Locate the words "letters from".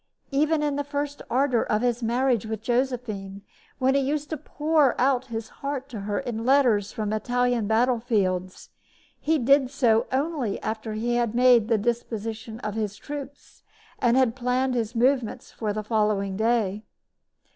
6.43-7.13